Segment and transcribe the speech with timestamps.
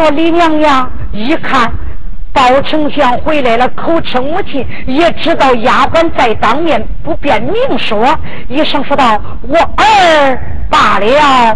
[0.00, 1.70] 说李娘娘一看
[2.32, 8.18] 包丞相回来了，口称母亲，也知道丫鬟在当面不便明说，
[8.48, 10.38] 一声说道：“我儿
[10.70, 11.54] 罢了，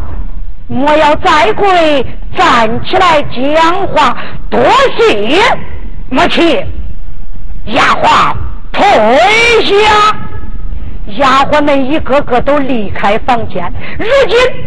[0.66, 2.04] 莫要再跪，
[2.37, 4.15] 站起来讲话，
[4.50, 4.60] 多
[4.99, 5.41] 谢
[6.10, 6.62] 母亲。”
[7.72, 8.34] 丫鬟
[8.72, 8.84] 退
[9.65, 10.15] 下，
[11.16, 13.72] 丫鬟们一个个都离开房间。
[13.97, 14.64] 如今。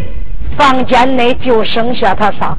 [0.58, 2.54] 房间内就剩下他仨，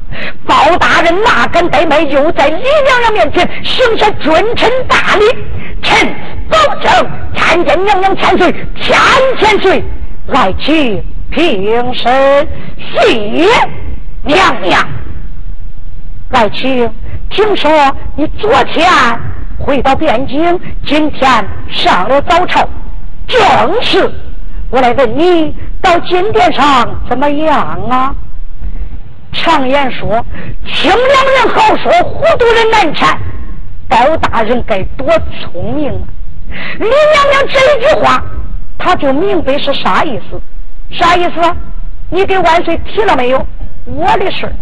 [0.46, 5.24] 包大人哪敢怠慢，又在李娘娘面前行下尊臣大礼。
[5.82, 5.94] 臣
[6.48, 6.90] 保证
[7.36, 8.98] 参见娘娘千岁，千
[9.38, 9.84] 千岁
[10.28, 12.48] 来请平身。
[12.78, 13.14] 谢
[14.24, 14.88] 娘娘，
[16.30, 16.90] 来请。
[17.28, 17.70] 听说
[18.16, 18.90] 你昨天
[19.58, 22.66] 回到汴京，今天上了早朝，
[23.26, 24.10] 正是。
[24.70, 28.14] 我来问你，到金殿上怎么样啊？
[29.32, 30.24] 常言说，
[30.66, 33.18] 清凉人好说，糊涂人难缠。
[33.88, 35.06] 包大人该多
[35.40, 36.06] 聪明啊！
[36.78, 38.22] 李娘娘这一句话，
[38.78, 40.40] 他就明白是啥意思？
[40.90, 41.56] 啥意思？
[42.08, 43.46] 你给万岁提了没有？
[43.86, 44.52] 我的事儿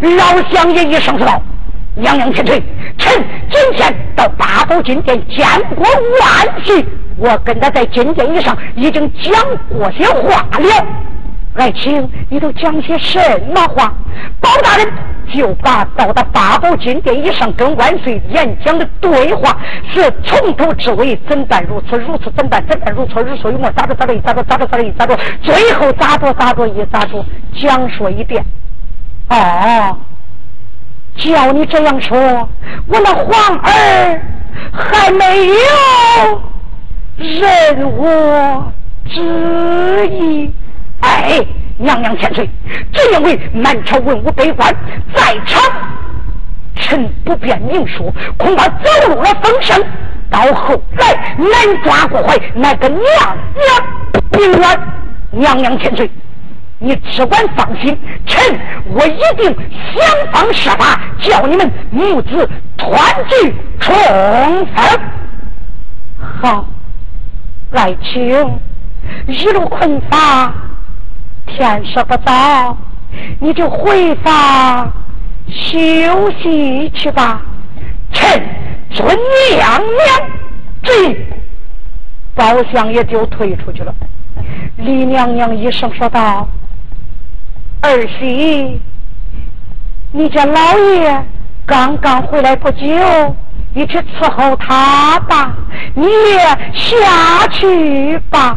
[0.00, 1.42] 老乡爷一声说道
[1.96, 2.62] ：“娘娘千岁，
[2.98, 3.12] 臣
[3.50, 5.84] 今天到八宝金殿见过
[6.20, 6.84] 万岁。”
[7.16, 9.32] 我跟他在金殿以上已经讲
[9.68, 10.86] 过些话了，
[11.54, 13.18] 爱卿，你都讲些什
[13.54, 13.92] 么话？
[14.40, 14.92] 包大人
[15.32, 19.56] 就把到达八宝金殿以上跟万岁演讲的对话，
[19.92, 27.24] 是从头至尾怎办如此，如此怎办，怎办如此，如错如魔，咋着咋着一咋着咋着咋着一咋着，最后咋着咋着一咋着，
[27.54, 28.44] 讲说一遍。
[29.28, 29.96] 哦，
[31.16, 32.18] 叫你这样说，
[32.86, 34.22] 我那皇儿
[34.72, 36.53] 还没有。
[37.16, 38.72] 任我
[39.08, 40.52] 旨意。
[41.00, 41.44] 哎，
[41.76, 42.48] 娘娘千岁，
[42.92, 44.74] 只因为满朝文武百官
[45.14, 45.60] 在场，
[46.76, 49.84] 臣不便明说，恐怕走漏了风声，
[50.30, 53.02] 到后来难抓过怀那个娘
[53.54, 53.84] 娘。
[55.30, 56.08] 娘娘千岁，
[56.78, 58.40] 你只管放心，臣
[58.86, 59.54] 我一定
[59.94, 62.96] 想方设法，叫你们母子团
[63.28, 63.94] 聚重
[64.66, 65.00] 逢。
[66.40, 66.66] 好。
[67.74, 68.58] 来卿，
[69.26, 70.54] 一路困乏，
[71.46, 72.76] 天色不早，
[73.40, 74.92] 你就回房
[75.48, 77.42] 休息去吧。
[78.12, 78.40] 臣
[78.90, 79.06] 遵
[79.50, 80.30] 娘娘
[80.84, 81.16] 旨意，
[82.34, 83.92] 包相也就退出去了。
[84.76, 86.48] 李娘娘一声说道
[87.82, 88.80] ：“儿媳，
[90.12, 91.24] 你家老爷
[91.66, 92.86] 刚刚回来不久。”
[93.74, 95.52] 你去伺候他吧，
[95.94, 96.06] 你
[96.72, 98.56] 下去吧。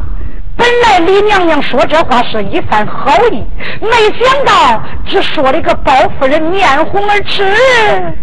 [0.55, 3.43] 本来李娘娘说这话是一番好意，
[3.81, 8.13] 没想到只说了一个包夫人面红耳赤，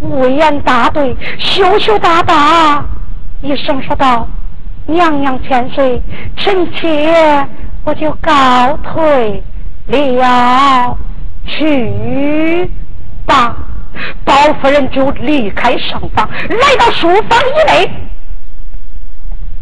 [0.00, 2.84] 无言答对，羞羞答答
[3.40, 4.28] 一声说道
[4.86, 6.00] ：“娘娘千岁，
[6.36, 7.46] 臣妾
[7.84, 9.42] 我就告退
[9.86, 10.96] 了，
[11.46, 12.70] 去
[13.26, 13.56] 吧。”
[14.24, 17.90] 包夫人就离开上房，来到书房以内，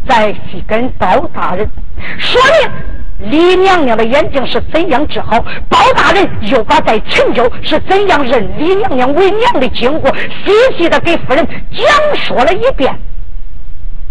[0.07, 1.69] 再去跟包大人
[2.17, 5.43] 说明李娘娘的眼睛是怎样治好。
[5.67, 12.97] 包大人又把在秦州是怎样认李娘娘为娘的经过，细细的给夫人讲说了一遍。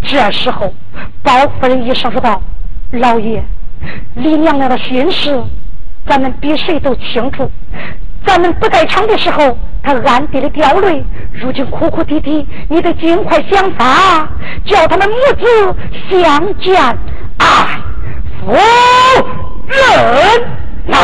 [0.03, 0.73] 这时候，
[1.23, 2.41] 包夫人一声说道
[2.91, 3.43] ：“老爷，
[4.13, 5.43] 李娘娘的心事，
[6.05, 7.51] 咱们比谁都清楚。
[8.25, 14.27] 咱们不在场的时候，他暗地里掉泪；如今哭哭啼啼，你得尽快想法，
[14.65, 15.75] 叫他们母子
[16.09, 16.75] 相见。
[17.37, 17.45] 爱
[18.39, 18.53] 夫
[19.67, 20.41] 人
[20.85, 20.97] 呐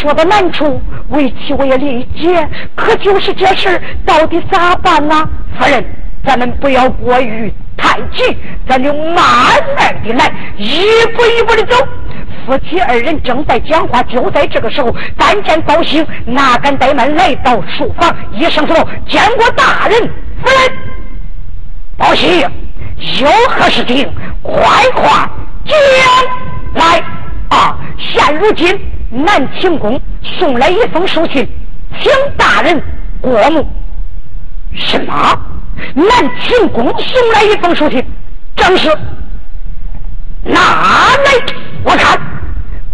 [0.00, 0.80] 说的难处，
[1.10, 5.28] 为妻我也理解，可就是这事到底咋办呢？
[5.58, 5.84] 夫人，
[6.24, 8.34] 咱们不要过于太急，
[8.66, 9.14] 咱就慢
[9.76, 10.80] 慢的来，一
[11.14, 11.76] 步一步的走。
[12.46, 18.74] 夫妻二人正在讲话，就在这个时候，但见包兴哪敢怠慢，来到书房，一声说
[19.06, 20.00] ：“见过大人，
[20.42, 20.78] 夫人。”
[21.98, 24.62] 包兴有何事情，快
[24.94, 25.28] 快
[25.66, 25.78] 讲
[26.74, 27.02] 来
[27.50, 27.76] 啊！
[27.98, 28.89] 现如今。
[29.24, 31.48] 南清宫送来一封书信，
[32.00, 32.82] 请大人
[33.20, 33.66] 过目。
[34.74, 35.38] 什么？
[35.94, 36.08] 南
[36.40, 38.04] 清宫送来一封书信，
[38.56, 38.88] 正是。
[40.42, 41.54] 哪来？
[41.84, 42.18] 我看。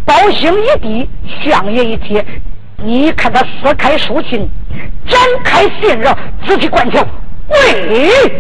[0.05, 1.11] 包兴一递，
[1.43, 2.25] 相爷一接，
[2.77, 4.49] 你看他撕开书信，
[5.09, 6.17] 展开信热，
[6.47, 7.05] 仔细观瞧。
[7.49, 8.31] 喂！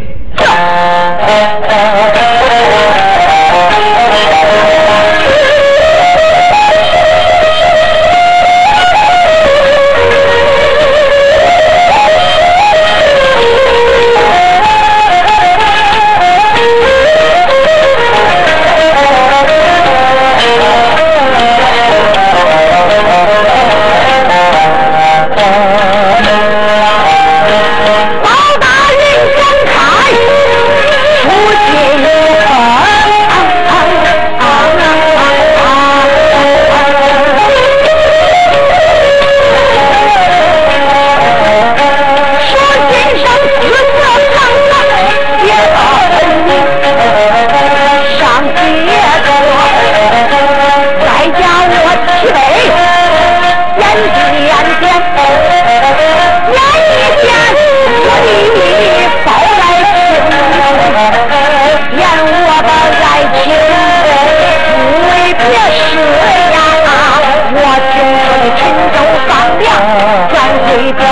[70.79, 71.09] 一边天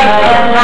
[0.54, 0.60] 涯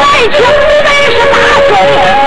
[0.00, 0.40] 海角
[0.84, 1.36] 倒是大
[1.68, 2.17] 醉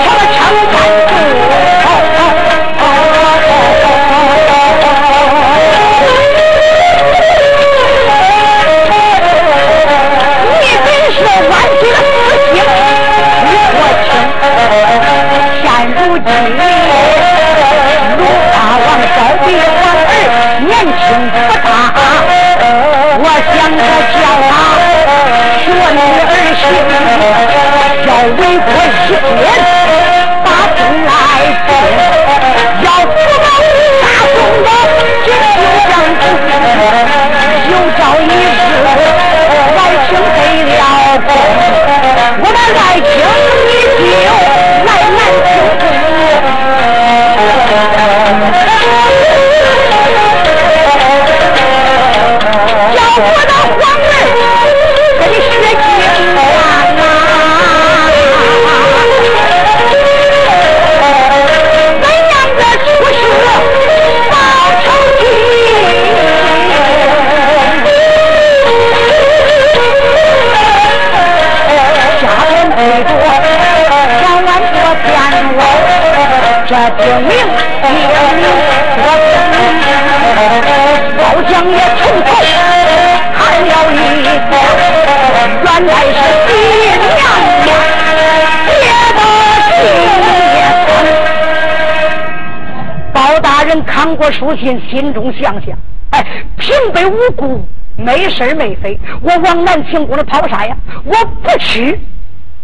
[94.22, 95.76] 我书信，心中想想，
[96.10, 96.24] 哎，
[96.56, 97.66] 平白无故。
[97.96, 100.76] 没事没非，我往南清宫里跑啥呀？
[101.04, 101.12] 我
[101.42, 101.98] 不去。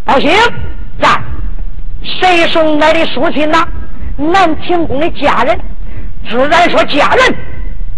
[0.05, 0.31] 报信，
[1.01, 1.21] 在
[2.03, 3.59] 谁送来的书信呢？
[4.17, 5.61] 南清宫的家人，
[6.31, 7.37] 自然说家人。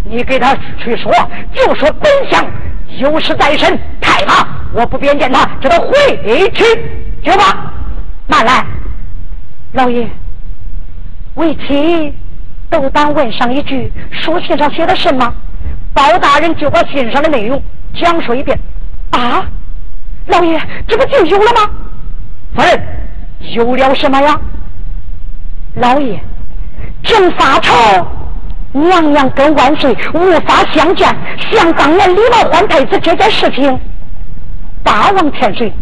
[0.04, 1.12] 你给他去说，
[1.54, 2.44] 就说本相
[2.98, 5.92] 有事在身，太忙，我不便见他，叫他回
[6.54, 6.64] 去
[7.22, 7.72] 去吧。
[8.26, 8.64] 慢来，
[9.72, 10.08] 老爷，
[11.34, 12.12] 为妻
[12.70, 15.34] 斗胆问上一句，书信上写的什么？
[15.92, 17.60] 包大人就把信上的内容
[17.94, 18.58] 讲述一遍。
[19.10, 19.44] 啊，
[20.26, 21.70] 老爷，这不就有了吗？
[22.54, 22.80] 夫人，
[23.52, 24.40] 有了什么呀？
[25.74, 26.22] 老爷，
[27.02, 27.74] 正发愁
[28.72, 31.08] 娘娘跟万岁无法相见，
[31.50, 33.80] 像当年李茂换太子这件事情，
[34.84, 35.72] 八王千岁，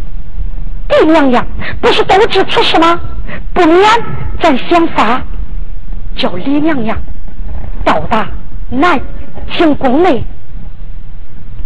[0.88, 1.46] 狄娘娘
[1.82, 2.98] 不是都知此事吗？
[3.52, 3.84] 不免
[4.40, 5.22] 咱想法
[6.18, 6.98] 叫李娘娘
[7.84, 8.28] 到达
[8.68, 9.00] 南。
[9.56, 10.22] 清宫内，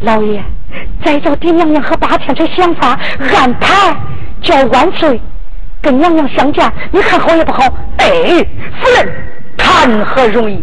[0.02, 0.40] 老爷，
[1.04, 2.96] 再叫狄娘娘和八千岁想法
[3.34, 3.96] 安排，
[4.40, 5.20] 叫万岁
[5.80, 7.64] 跟娘娘相见，你看好也不好？
[7.96, 8.08] 哎，
[8.80, 9.12] 夫人
[9.56, 10.62] 谈何容易？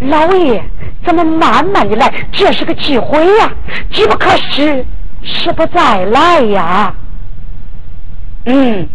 [0.00, 0.60] 老爷，
[1.06, 3.48] 咱们慢慢的来，这是个机会呀，
[3.92, 4.84] 机不可失，
[5.22, 6.92] 失不再来呀。
[8.46, 8.88] 嗯，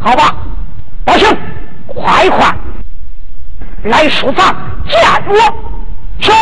[0.00, 0.36] 好吧，
[1.04, 1.28] 宝兄，
[1.86, 2.52] 快快
[3.84, 4.54] 来书房
[4.88, 5.34] 见我。
[6.20, 6.34] 说，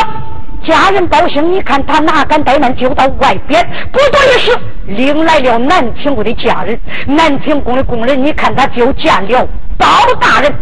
[0.66, 3.66] 家人报信，你看他哪敢怠慢，就到外边。
[3.90, 4.50] 不多一时，
[4.84, 9.86] 领来了南清宫的家人，南清宫的工人，你看他就见了包
[10.20, 10.54] 大人，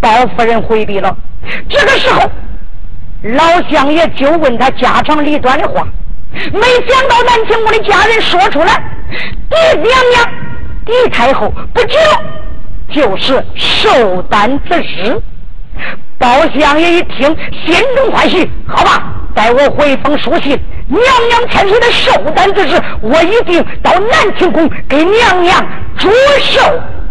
[0.00, 1.16] 包夫人回避了。
[1.66, 2.30] 这个时候，
[3.22, 5.86] 老相爷就问他家长里短的话，
[6.52, 8.74] 没想到南清宫的家人说出来，
[9.48, 10.30] 狄娘娘、
[10.84, 11.96] 狄太后不久
[12.92, 15.18] 就是寿诞之日。
[16.18, 16.26] 包
[16.58, 18.50] 相爷一听，心中欢喜。
[18.66, 20.58] 好吧，待我回封书信，
[20.88, 25.64] 娘娘千岁的寿诞之日，我一定到南清宫给娘娘
[25.96, 26.08] 祝
[26.40, 26.60] 寿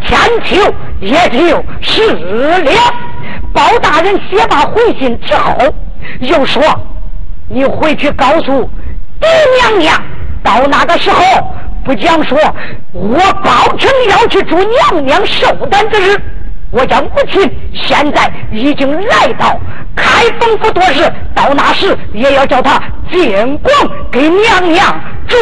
[0.06, 2.72] 千秋，也就是了。
[3.54, 5.56] 包大人写罢回信之后，
[6.20, 6.62] 又说
[7.48, 8.70] ：“你回去告诉
[9.22, 9.28] 狄
[9.62, 10.04] 娘娘，
[10.44, 11.24] 到那个时候，
[11.84, 12.38] 不讲说，
[12.92, 16.22] 我包拯要去祝娘娘寿诞之日。”
[16.70, 19.58] 我家母亲现在已经来到
[19.96, 21.02] 开封府多时，
[21.34, 23.72] 到那时也要叫她进宫
[24.12, 25.38] 给娘娘祝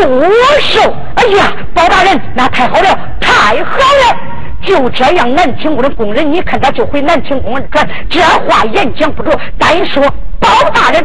[0.61, 0.93] 寿。
[1.15, 4.17] 哎呀，包大人，那太好了，太好了！
[4.61, 7.88] 就这样，南清宫的工人，你看他就回南清宫转。
[8.09, 10.03] 这话言讲不着，单说
[10.39, 11.03] 包大人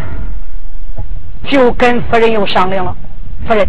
[1.48, 2.94] 就跟夫人又商量了，
[3.46, 3.66] 夫人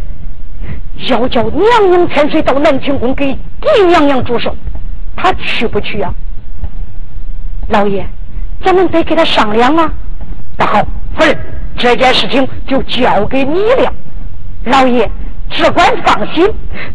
[1.08, 4.54] 要叫娘娘千岁到南清宫给狄娘娘祝寿，
[5.16, 6.14] 他去不去呀？
[7.72, 8.06] 老爷，
[8.66, 9.90] 咱们得给他商量啊！
[10.58, 11.38] 那好，夫人，
[11.78, 13.94] 这件事情就交给你了。
[14.66, 15.10] 老爷
[15.50, 16.46] 只管放心。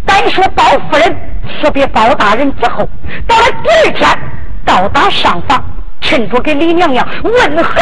[0.05, 1.17] 单说包夫人
[1.49, 2.87] 辞别包大人之后，
[3.27, 4.19] 到了第二天，
[4.67, 5.65] 到达上房，
[6.03, 7.73] 趁着给李娘娘问好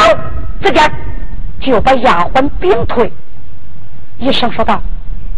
[0.62, 0.88] 之间，
[1.60, 3.12] 就把丫鬟禀退，
[4.18, 4.80] 一声说道：“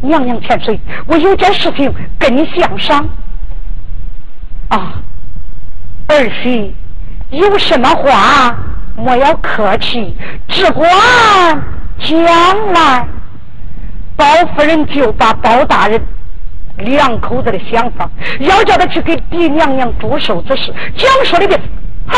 [0.03, 3.09] 娘娘千岁，我有件事情跟你相商。”
[4.69, 4.93] 啊，
[6.09, 6.75] 儿媳。
[7.37, 8.57] 有什么话
[8.97, 10.17] 莫要客气，
[10.49, 10.91] 只管
[11.99, 13.07] 讲来。
[14.17, 16.01] 包夫人就把包大人
[16.79, 18.09] 两口子的想法，
[18.41, 21.61] 要叫他去给狄娘娘祝寿之事讲述了一遍。
[22.07, 22.17] 啊！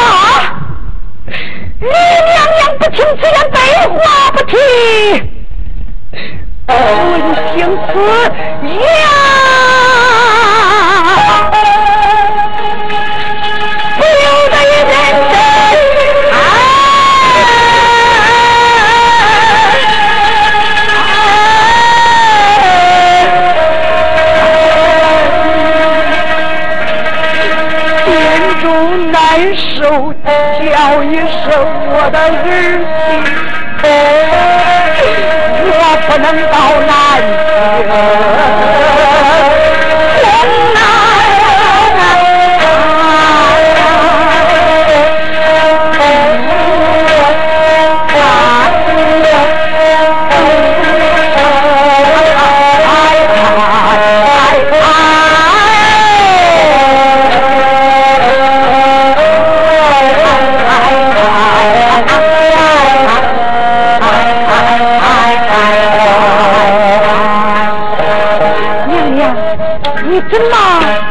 [1.80, 4.56] 李娘娘不听此言，白话不提。
[6.68, 6.76] 闻
[7.56, 7.56] 听
[7.88, 7.92] 此
[8.68, 8.78] 言。
[29.38, 31.46] 难受，叫一声
[31.90, 32.26] 我的儿
[34.98, 35.00] 媳，
[35.70, 36.54] 我不能到
[36.88, 36.90] 南
[37.86, 38.97] 京。
[70.22, 71.07] 真的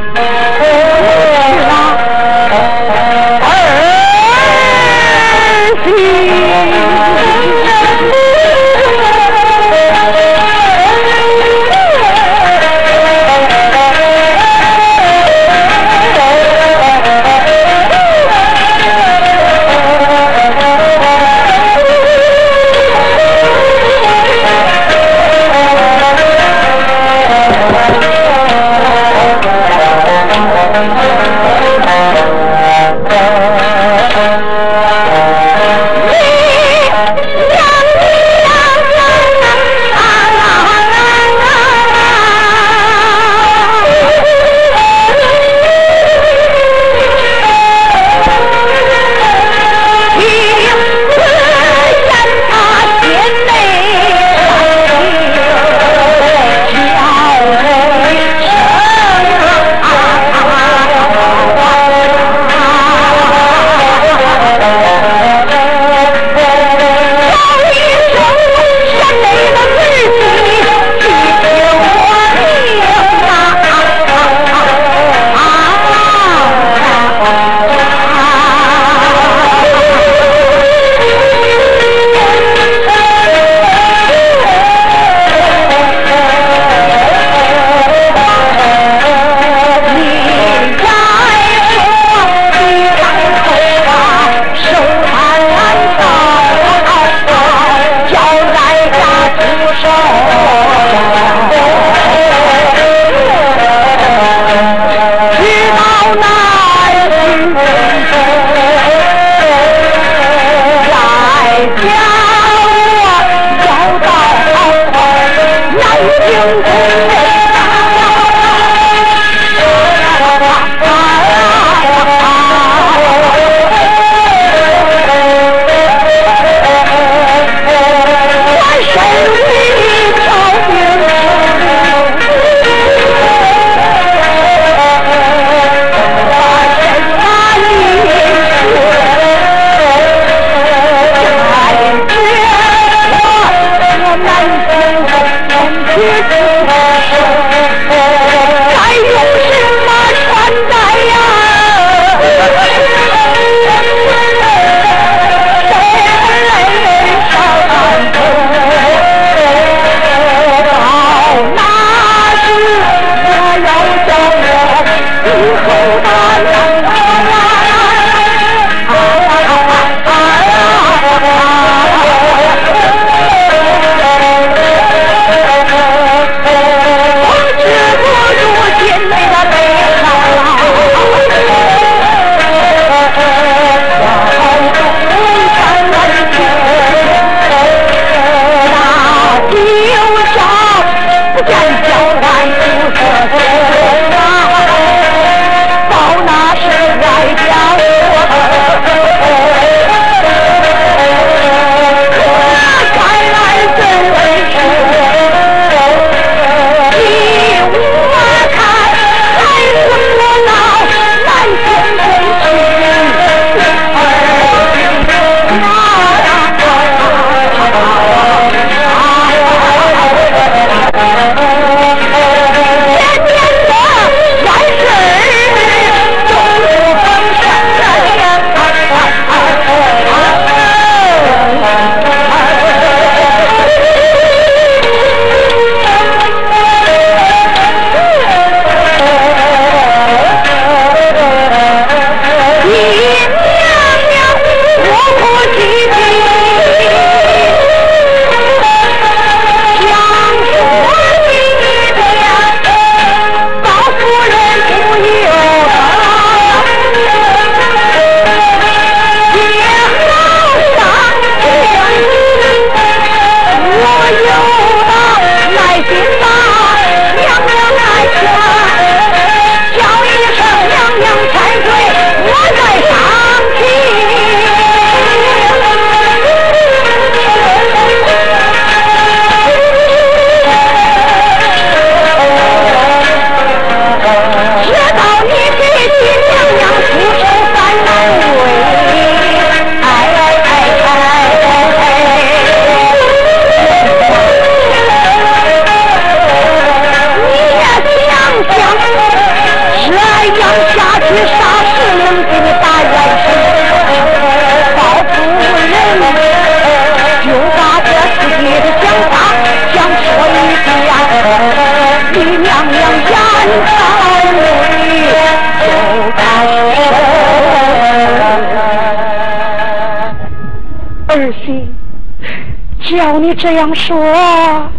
[323.38, 324.70] 这样说，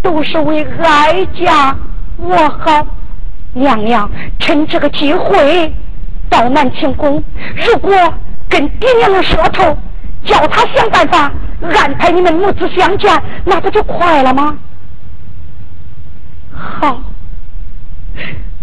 [0.00, 1.76] 都是为哀家
[2.16, 2.86] 我好。
[3.54, 5.70] 娘娘，趁这个机会
[6.30, 7.22] 到南清宫，
[7.66, 7.92] 如果
[8.48, 9.76] 跟爹娘说透，
[10.24, 11.30] 叫他想办法
[11.74, 14.56] 安排你们母子相见，那不就快了吗？
[16.50, 17.02] 好，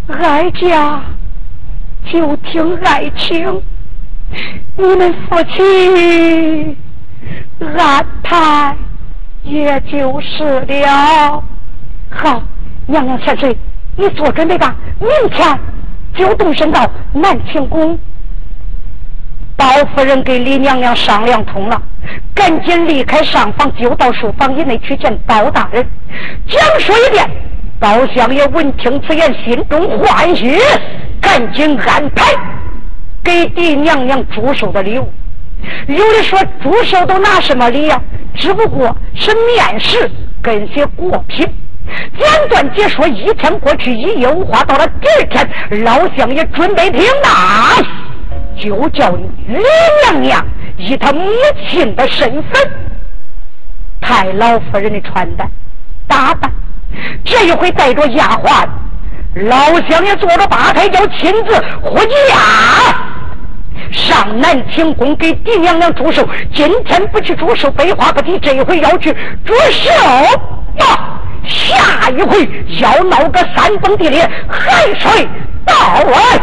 [0.08, 1.04] 哀家
[2.12, 3.62] 就听爱情，
[4.76, 6.76] 你们夫妻
[7.78, 8.76] 安排
[9.44, 11.44] 也就是了。
[12.10, 12.42] 好，
[12.88, 13.56] 娘娘千岁。
[13.96, 15.60] 你做准备吧，明天
[16.16, 18.00] 就动身到南清宫。
[19.58, 21.82] 包夫人给李娘娘商量通了，
[22.34, 25.86] 赶紧离开上房，就到书房以内去见包大人，
[26.48, 27.30] 讲述一遍。
[27.78, 30.58] 包相爷闻听此言，心中欢喜，
[31.20, 32.24] 赶紧安排
[33.22, 35.12] 给李娘娘祝寿的礼物。
[35.88, 38.02] 有的说祝寿都拿什么礼呀？
[38.36, 40.10] 只不过是面食
[40.42, 41.46] 跟些果品。
[42.18, 44.64] 简短解说，一天过去，一夜无话。
[44.64, 47.84] 到了第二天，老乡也准备听呐，
[48.56, 49.58] 就叫李
[50.04, 50.46] 娘娘
[50.78, 51.28] 以她母
[51.68, 52.72] 亲的身份，
[54.00, 55.50] 派老夫人的穿戴
[56.08, 56.52] 打扮。
[57.26, 58.68] 这一回带着丫鬟，
[59.48, 62.96] 老乡也坐着八抬轿，亲自回家
[63.92, 66.28] 上南清宫给狄娘娘祝寿。
[66.54, 69.16] 今天不去祝寿，废话不提，这一回要去
[69.46, 69.92] 祝寿
[70.80, 71.20] 啊！
[71.48, 72.48] 下一回
[72.80, 75.28] 要闹个山崩地裂，海水
[75.66, 76.40] 倒来。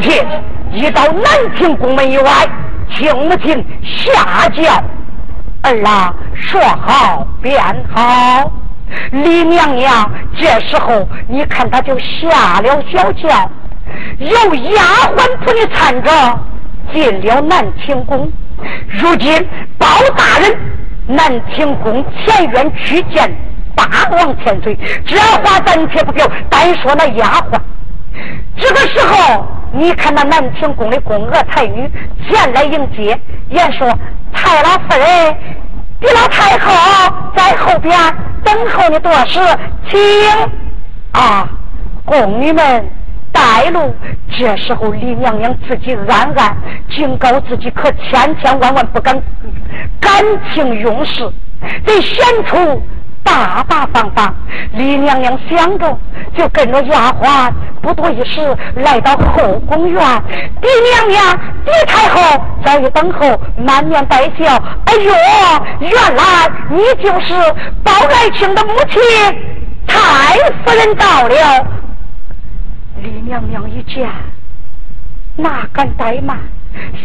[0.00, 0.24] 听，
[0.72, 2.46] 一到南平宫门以外，
[2.94, 4.82] 听母亲下轿。
[5.62, 7.60] 儿啊，说好便
[7.92, 8.50] 好。
[9.10, 13.28] 李娘娘这时候，你看她就下了小轿，
[14.18, 14.82] 由丫
[15.16, 16.40] 鬟仆你搀着
[16.92, 18.30] 进了南清宫。
[18.88, 20.56] 如今包大人
[21.06, 23.30] 南清宫前院去见
[23.74, 27.58] 八王千岁，这话暂且不表，单说那丫鬟。
[28.56, 29.46] 这个时候。
[29.70, 31.86] 你看那南清宫的宫娥才女
[32.26, 33.14] 前来迎接，
[33.50, 33.86] 言说
[34.32, 35.36] ：“太老夫人，
[36.00, 37.94] 狄老太后在后边
[38.42, 39.38] 等候你多时，
[39.90, 40.00] 请
[41.12, 41.46] 啊，
[42.06, 42.88] 宫女们
[43.30, 43.94] 带路。”
[44.38, 46.56] 这时候李娘娘自己暗暗
[46.88, 49.22] 警告自己，可千千万万不敢
[50.00, 51.30] 感情用事，
[51.84, 52.82] 得显出。
[53.22, 54.34] 大大方方，
[54.72, 55.98] 李娘娘想着，
[56.36, 57.52] 就跟着丫鬟，
[57.82, 60.00] 不多一时来到后宫院。
[60.60, 64.56] 狄娘娘、狄太后早已等候，满面带笑。
[64.86, 65.12] 哎呦，
[65.80, 67.34] 原来你就是
[67.84, 69.00] 包爱卿的母亲，
[69.86, 71.66] 太夫人到了。
[73.02, 74.08] 李娘娘一见，
[75.36, 76.38] 哪敢怠慢？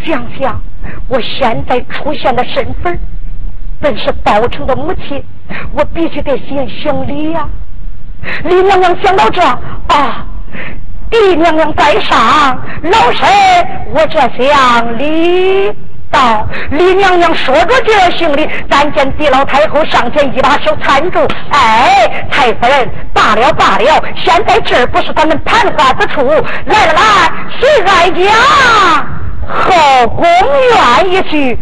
[0.06, 0.62] 想想
[1.08, 3.00] 我现在出现的身份。
[3.84, 5.22] 本是包成的母亲，
[5.74, 7.46] 我必须得先行礼呀。
[8.46, 10.26] 李娘娘想到这啊，
[11.10, 13.28] 狄娘娘在上，老身
[13.94, 15.70] 我这行礼
[16.10, 16.48] 道。
[16.72, 21.20] 李娘娘说着这行礼，但见狄老太后上前一把手搀住。
[21.52, 26.22] 哎，太夫人，罢了罢了，现在这不是咱们谈话之处。
[26.68, 27.02] 来了来，
[27.60, 28.32] 谁在家？
[29.46, 31.60] 后宫院一去。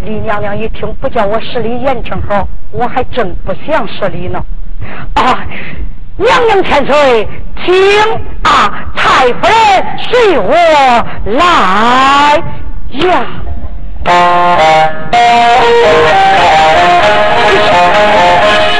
[0.00, 4.44] 李娘娘一听不叫我失礼言正好我还真不想失礼呢。
[5.14, 5.46] 啊
[6.16, 7.28] 娘娘千岁
[7.64, 7.74] 请
[8.42, 10.54] 啊太夫人随我
[11.24, 12.42] 来
[12.92, 13.26] 呀。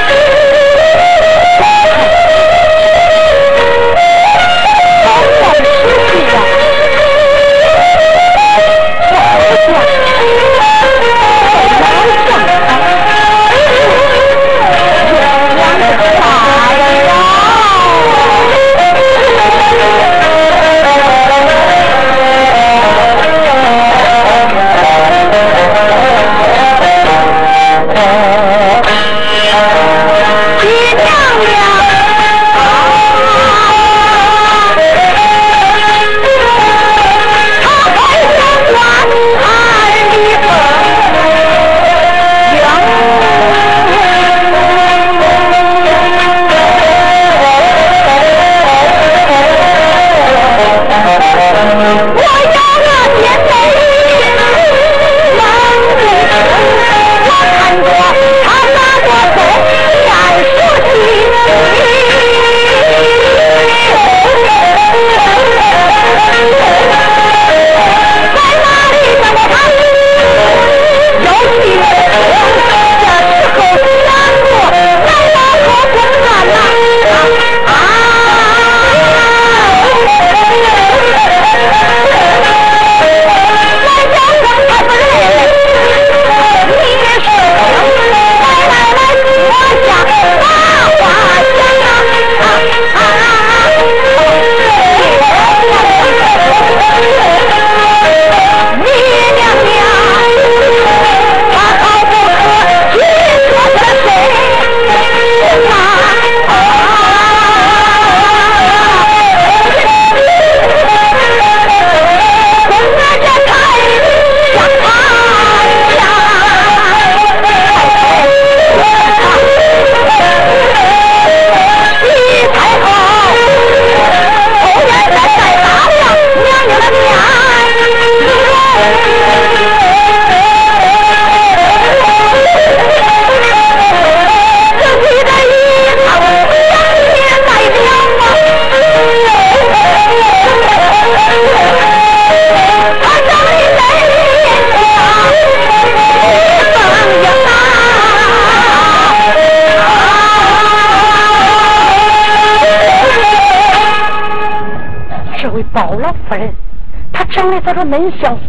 [157.77, 158.41] 长得咋着恁相似？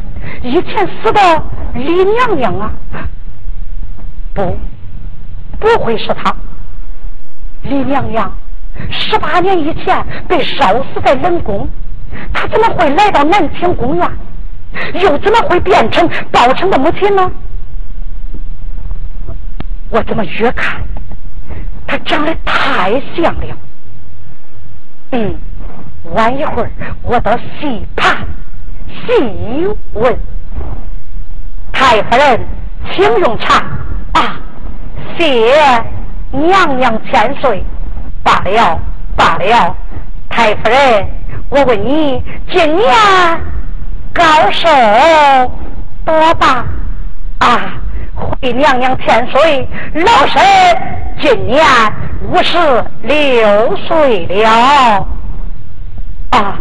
[0.43, 1.21] 以前死的
[1.75, 2.73] 李娘娘啊？
[4.33, 4.59] 不，
[5.59, 6.35] 不会是她。
[7.63, 8.33] 李娘娘
[8.91, 11.69] 十八年以前被烧死在冷宫，
[12.33, 14.11] 她怎么会来到南清宫院？
[14.95, 17.31] 又怎么会变成包成的母亲呢？
[19.91, 20.83] 我怎么越看，
[21.87, 23.57] 她长得太像了。
[25.11, 25.35] 嗯，
[26.13, 26.71] 晚一会儿
[27.03, 28.15] 我到戏盘
[28.89, 30.19] 细问。
[31.73, 32.41] 太夫人，
[32.93, 33.63] 请用茶
[34.13, 34.41] 啊！
[35.17, 35.55] 谢
[36.33, 37.65] 娘娘千岁。
[38.23, 38.79] 罢了
[39.17, 39.75] 罢了，
[40.29, 41.09] 太夫人，
[41.49, 42.89] 我问你，今年
[44.13, 44.69] 高寿
[46.05, 46.65] 多大？
[47.39, 47.81] 啊，
[48.15, 50.43] 回娘娘千岁，老身
[51.21, 51.65] 今年
[52.29, 52.59] 五十
[53.03, 55.07] 六岁了。
[56.31, 56.59] 啊，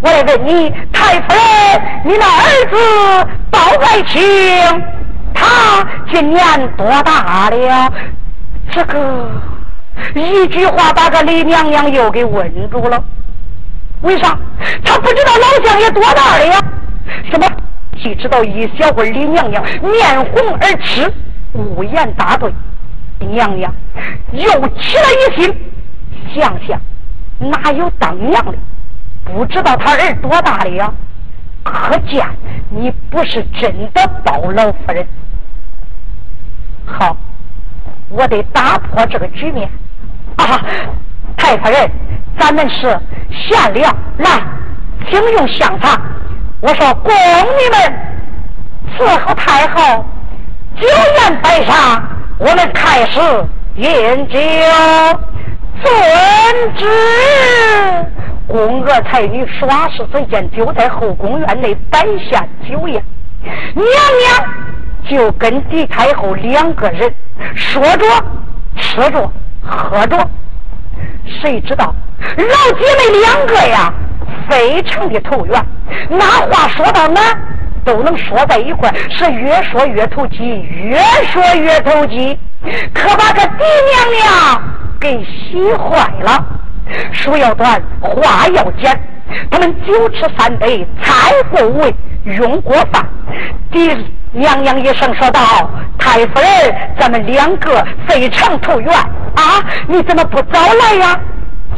[0.00, 4.22] 我来问你，太夫人，你那儿子包爱卿，
[5.34, 7.92] 他今年多大了？
[8.70, 9.30] 这个
[10.14, 13.02] 一句话把个李娘娘又给问住了。
[14.02, 14.38] 为啥？
[14.84, 16.58] 他不知道老相爷多大了呀？
[17.30, 17.46] 什么？
[18.02, 21.12] 既知道一小会儿，李娘娘面红耳赤，
[21.52, 22.50] 无言答对。
[23.18, 23.70] 娘娘
[24.32, 24.48] 又
[24.78, 25.72] 起了一心，
[26.34, 26.80] 想想
[27.38, 28.54] 哪有当娘的
[29.24, 30.92] 不知道他儿多大了呀？
[31.62, 32.26] 可见
[32.70, 35.06] 你不是真的包老夫人。
[36.86, 37.16] 好，
[38.08, 39.70] 我得打破这个局面。
[40.36, 40.60] 啊，
[41.36, 41.90] 太夫人，
[42.38, 42.98] 咱们是
[43.30, 44.42] 闲聊，来，
[45.08, 46.00] 请用香茶。
[46.60, 47.78] 我说，宫女们
[48.98, 50.04] 伺候太后，
[50.80, 50.88] 酒
[51.20, 52.02] 宴摆上，
[52.38, 53.20] 我们开始
[53.76, 54.38] 饮酒。
[55.82, 56.86] 遵旨。
[58.50, 63.02] 宫娥才女耍是嘴间，就在后宫院内摆下酒宴。
[63.42, 64.48] 娘娘
[65.08, 67.14] 就跟狄太后两个人
[67.54, 68.04] 说着、
[68.76, 69.30] 吃着、
[69.64, 70.18] 喝着。
[71.40, 73.94] 谁知道老姐妹两个呀，
[74.48, 75.64] 非常的投缘，
[76.08, 77.20] 那话说到哪
[77.84, 80.98] 都能说在一块，是越说越投机，越
[81.32, 82.36] 说越投机，
[82.92, 84.62] 可把这狄娘娘
[84.98, 86.44] 给洗坏了。
[87.12, 88.98] 书要短，话要简。
[89.50, 93.06] 他们酒吃三杯，菜过味，用过饭。
[93.70, 93.96] 狄
[94.32, 95.40] 娘娘一声说道
[95.98, 99.64] ：“太夫人，咱们两个非常投缘啊！
[99.86, 101.20] 你怎么不早来呀？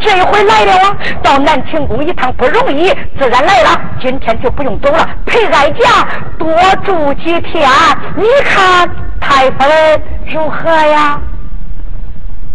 [0.00, 0.96] 这回来了啊！
[1.22, 2.88] 到南清宫一趟不容易，
[3.18, 3.80] 自然来了。
[4.00, 6.06] 今天就不用走了，陪哀家
[6.38, 6.48] 多
[6.84, 7.68] 住几天。
[8.16, 8.88] 你看
[9.20, 11.20] 太夫人如何呀？”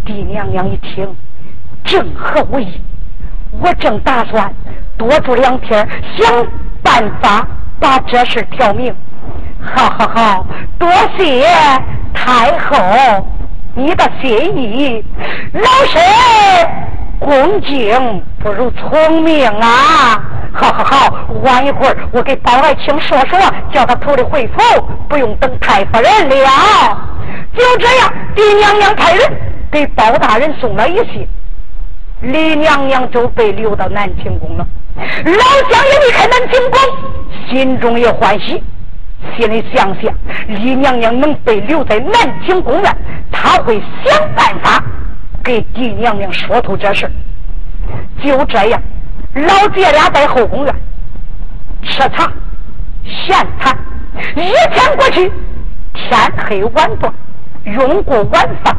[0.04, 1.08] 狄娘娘一听。
[1.88, 2.80] 正合我意，
[3.62, 4.52] 我正打算
[4.98, 6.46] 多住两天，想
[6.82, 7.46] 办法
[7.80, 8.94] 把这事挑明。
[9.62, 10.46] 好好好，
[10.78, 10.86] 多
[11.16, 11.46] 谢
[12.12, 13.26] 太后
[13.74, 15.02] 你的心意。
[15.54, 16.02] 老身
[17.18, 20.22] 恭敬不如从命啊！
[20.52, 23.38] 好好好，晚一会儿我给包爱卿说说，
[23.72, 24.60] 叫他头里回府，
[25.08, 27.08] 不用等太夫人了。
[27.56, 29.32] 就这样，狄娘娘派人
[29.70, 31.26] 给包大人送了一信。
[32.20, 34.66] 李娘娘就被留到南清宫了。
[34.96, 36.80] 老相爷离开南清宫，
[37.48, 38.62] 心中也欢喜，
[39.36, 40.12] 心里想想，
[40.48, 42.96] 李娘娘能被留在南清宫院，
[43.30, 44.82] 他会想办法
[45.44, 47.08] 给狄娘娘说透这事
[48.22, 48.82] 就这样，
[49.34, 50.74] 老姐俩在后宫院
[51.84, 52.32] 吃茶
[53.04, 53.78] 闲谈，
[54.34, 55.32] 一天过去，
[55.94, 57.14] 天黑晚断，
[57.64, 58.76] 用过晚饭，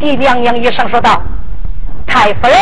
[0.00, 1.22] 狄娘娘一声说道。
[2.06, 2.56] 太夫人，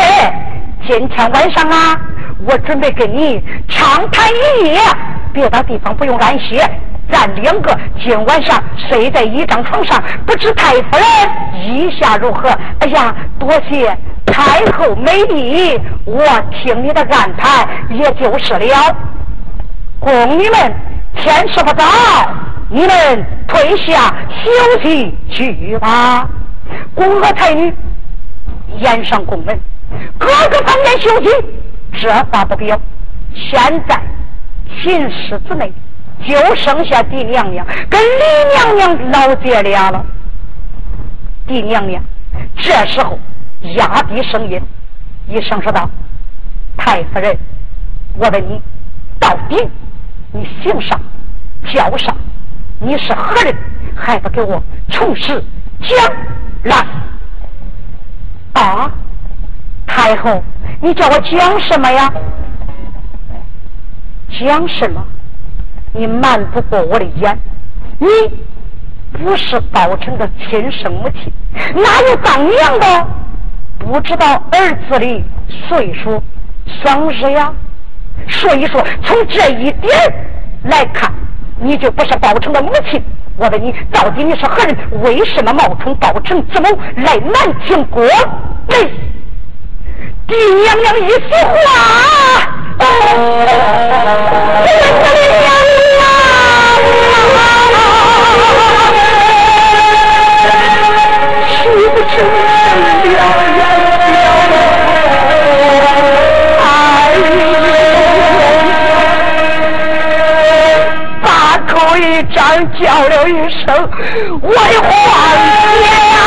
[0.88, 2.00] 今天晚上啊，
[2.46, 4.80] 我准备跟你畅谈一夜，
[5.32, 6.68] 别的地方不用安歇，
[7.10, 12.48] 咱两个今晚上睡在一张床上，不知太夫人意下如何？
[12.80, 18.96] 哎呀，多谢太后美丽，我听你的安排，也就是了。
[20.00, 20.74] 宫女们，
[21.16, 21.84] 天色不早，
[22.68, 26.28] 你们退下休息去吧。
[26.94, 27.72] 宫娥才女。
[28.80, 29.58] 沿上宫门，
[30.18, 31.30] 各个方面休息。
[31.92, 32.80] 这话不表。
[33.34, 34.00] 现在
[34.68, 35.72] 寝室之内
[36.26, 40.04] 就剩下狄娘娘跟李娘娘老姐俩了。
[41.46, 42.02] 狄娘娘
[42.56, 43.18] 这时候
[43.76, 44.60] 压低声音，
[45.28, 45.88] 一声说道
[46.76, 47.36] ：“太夫人，
[48.14, 48.60] 我问你，
[49.18, 49.68] 到底
[50.32, 50.98] 你姓啥
[51.72, 52.14] 叫啥？
[52.78, 53.56] 你是何人？
[53.96, 55.42] 还不给我从实
[55.80, 56.12] 讲
[56.64, 56.84] 来？”
[58.54, 58.90] 啊，
[59.86, 60.42] 太后，
[60.80, 62.12] 你叫我讲什么呀？
[64.40, 65.04] 讲什么？
[65.92, 67.38] 你瞒不过我的眼。
[67.98, 68.08] 你
[69.12, 71.32] 不是宝成的亲生母亲，
[71.74, 73.06] 哪有当娘的
[73.78, 75.24] 不知道儿子的
[75.68, 76.22] 岁数
[76.66, 77.52] 生日呀？
[78.28, 79.92] 所以说，从这一点
[80.64, 81.12] 来看，
[81.60, 83.02] 你就不是宝成的母亲。
[83.36, 84.76] 我问你，到底你是何人？
[85.02, 88.02] 为什么冒充高城之母来南京国？
[88.68, 88.76] 内？
[90.26, 91.58] 爹娘娘一句话，
[92.78, 92.82] 我
[95.04, 95.08] 的
[95.40, 95.53] 娘
[111.96, 112.44] 一张，
[112.80, 113.32] 叫了一
[113.64, 113.90] 声
[114.42, 114.90] ：“我的皇
[115.80, 116.18] 爷呀！”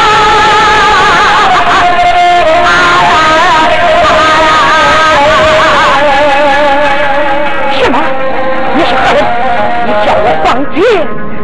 [10.43, 10.81] 皇姐，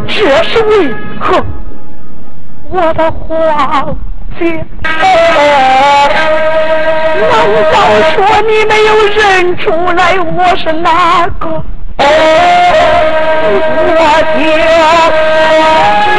[0.07, 0.71] 这是为
[1.19, 1.43] 何？
[2.69, 3.95] 我的皇
[4.39, 4.91] 姐，难
[7.71, 7.75] 道
[8.15, 8.17] 说
[8.47, 11.63] 你没有认出来我是哪个？
[13.45, 16.12] 我家。